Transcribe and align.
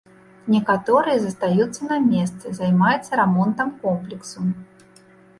Некаторыя 0.51 1.17
застаюцца 1.25 1.81
на 1.91 1.97
месцы, 2.13 2.53
займаецца 2.59 3.19
рамонтам 3.19 3.69
комплексу. 3.83 4.41